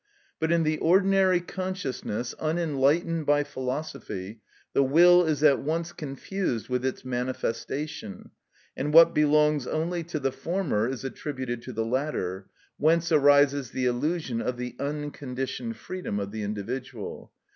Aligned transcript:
But 0.39 0.51
in 0.51 0.63
the 0.63 0.79
ordinary 0.79 1.39
consciousness, 1.39 2.33
unenlightened 2.39 3.27
by 3.27 3.43
philosophy, 3.43 4.41
the 4.73 4.81
will 4.81 5.23
is 5.23 5.43
at 5.43 5.59
once 5.59 5.91
confused 5.93 6.69
with 6.69 6.83
its 6.83 7.05
manifestation, 7.05 8.31
and 8.75 8.95
what 8.95 9.13
belongs 9.13 9.67
only 9.67 10.03
to 10.05 10.19
the 10.19 10.31
former 10.31 10.87
is 10.89 11.03
attributed 11.03 11.61
to 11.61 11.71
the 11.71 11.85
latter, 11.85 12.47
whence 12.77 13.11
arises 13.11 13.69
the 13.69 13.85
illusion 13.85 14.41
of 14.41 14.57
the 14.57 14.75
unconditioned 14.79 15.77
freedom 15.77 16.19
of 16.19 16.31
the 16.31 16.41
individual. 16.41 17.31